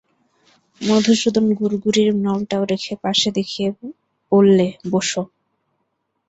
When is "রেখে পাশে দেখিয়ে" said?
2.71-3.69